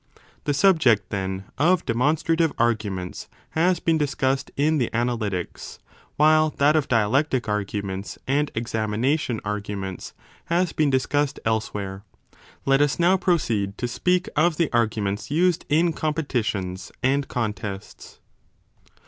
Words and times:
The 0.45 0.53
subject, 0.55 1.11
then, 1.11 1.43
of 1.59 1.85
demonstra 1.85 2.35
tive 2.35 2.53
arguments 2.57 3.27
has 3.51 3.79
been 3.79 3.99
discussed 3.99 4.49
in 4.57 4.79
the 4.79 4.89
Analytics^ 4.95 5.77
while 6.15 6.49
that 6.57 6.75
of 6.75 6.87
dialectic 6.87 7.47
arguments 7.47 8.17
and 8.25 8.49
examination 8.55 9.39
arguments 9.45 10.13
has" 10.45 10.73
been 10.73 10.89
discussed 10.89 11.39
elsewhere: 11.45 12.03
2 12.33 12.37
let 12.65 12.81
us 12.81 12.97
now 12.97 13.15
proceed 13.15 13.77
to 13.77 13.87
speak 13.87 14.27
of 14.35 14.57
the 14.57 14.73
arguments 14.73 15.29
used 15.29 15.67
in 15.69 15.93
competitions 15.93 16.91
and 17.03 17.27
contests. 17.27 18.19